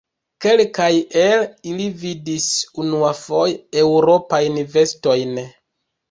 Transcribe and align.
Kelkaj 0.43 0.87
el 1.23 1.43
ili 1.73 1.83
vidis 2.03 2.47
unuafoje 2.83 3.59
Eŭropajn 3.83 4.57
vestojn. 4.77 5.37